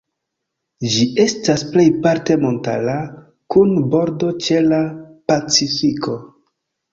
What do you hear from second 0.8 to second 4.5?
Ĝi estas plejparte montara, kun bordo